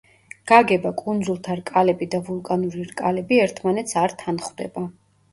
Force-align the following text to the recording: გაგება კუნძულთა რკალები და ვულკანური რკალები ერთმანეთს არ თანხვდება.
გაგება 0.51 0.91
კუნძულთა 1.01 1.57
რკალები 1.59 2.07
და 2.15 2.19
ვულკანური 2.29 2.85
რკალები 2.93 3.37
ერთმანეთს 3.43 3.93
არ 4.05 4.15
თანხვდება. 4.23 4.87